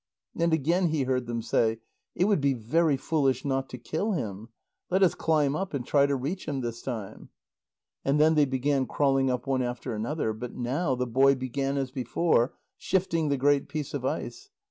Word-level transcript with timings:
And 0.35 0.51
again 0.51 0.87
he 0.87 1.03
heard 1.03 1.27
them 1.27 1.43
say: 1.43 1.77
"It 2.15 2.25
would 2.25 2.41
be 2.41 2.55
very 2.55 2.97
foolish 2.97 3.45
not 3.45 3.69
to 3.69 3.77
kill 3.77 4.13
him. 4.13 4.49
Let 4.89 5.03
us 5.03 5.13
climb 5.13 5.55
up, 5.55 5.75
and 5.75 5.85
try 5.85 6.07
to 6.07 6.15
reach 6.15 6.47
him 6.47 6.61
this 6.61 6.81
time." 6.81 7.29
And 8.03 8.19
then 8.19 8.33
they 8.33 8.45
began 8.45 8.87
crawling 8.87 9.29
up 9.29 9.45
one 9.45 9.61
after 9.61 9.93
another. 9.93 10.33
But 10.33 10.55
now 10.55 10.95
the 10.95 11.05
boy 11.05 11.35
began 11.35 11.77
as 11.77 11.91
before, 11.91 12.55
shifting 12.77 13.29
the 13.29 13.37
great 13.37 13.69
piece 13.69 13.93
of 13.93 14.03
ice. 14.03 14.49